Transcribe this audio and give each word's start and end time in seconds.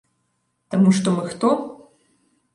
Таму 0.71 0.95
што 1.01 1.13
мы 1.19 1.23
хто? 1.35 1.53